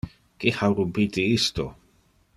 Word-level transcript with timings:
Qui 0.43 0.53
ha 0.57 0.69
rumpite 0.71 1.21
isto? 1.37 1.67